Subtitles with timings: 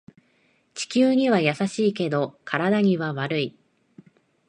[0.73, 3.55] 地球には優しいけど体には悪い